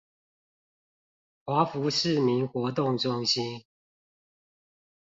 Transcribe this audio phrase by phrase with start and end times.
[1.45, 3.65] 華福市民活動中心